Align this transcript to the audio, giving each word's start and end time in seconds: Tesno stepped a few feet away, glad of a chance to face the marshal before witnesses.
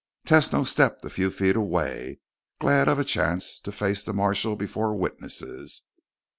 Tesno 0.25 0.65
stepped 0.65 1.05
a 1.05 1.11
few 1.11 1.29
feet 1.29 1.55
away, 1.55 2.21
glad 2.59 2.87
of 2.87 2.97
a 2.97 3.03
chance 3.03 3.59
to 3.59 3.71
face 3.71 4.03
the 4.03 4.13
marshal 4.13 4.55
before 4.55 4.95
witnesses. 4.95 5.83